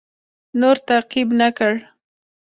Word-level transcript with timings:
نور 0.59 0.77
تعقیب 0.87 1.29
نه 1.39 1.49
کړ. 1.57 1.73